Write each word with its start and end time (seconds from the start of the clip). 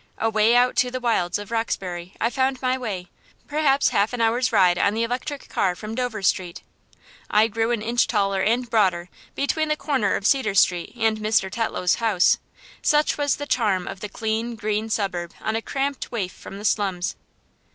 Away 0.17 0.55
out 0.55 0.75
to 0.77 0.89
the 0.89 0.99
wilds 0.99 1.37
of 1.37 1.51
Roxbury 1.51 2.15
I 2.19 2.31
found 2.31 2.59
my 2.59 2.75
way 2.75 3.09
perhaps 3.47 3.89
half 3.89 4.13
an 4.13 4.19
hour's 4.19 4.51
ride 4.51 4.79
on 4.79 4.95
the 4.95 5.03
electric 5.03 5.47
car 5.47 5.75
from 5.75 5.93
Dover 5.93 6.23
Street. 6.23 6.63
I 7.29 7.47
grew 7.47 7.69
an 7.69 7.83
inch 7.83 8.07
taller 8.07 8.41
and 8.41 8.67
broader 8.67 9.09
between 9.35 9.67
the 9.67 9.75
corner 9.77 10.15
of 10.15 10.25
Cedar 10.25 10.55
Street 10.55 10.95
and 10.97 11.19
Mr. 11.19 11.51
Tetlow's 11.51 11.97
house, 12.01 12.39
such 12.81 13.15
was 13.19 13.35
the 13.35 13.45
charm 13.45 13.87
of 13.87 13.99
the 13.99 14.09
clean, 14.09 14.55
green 14.55 14.89
suburb 14.89 15.35
on 15.39 15.55
a 15.55 15.61
cramped 15.61 16.11
waif 16.11 16.33
from 16.33 16.57
the 16.57 16.65
slums. 16.65 17.15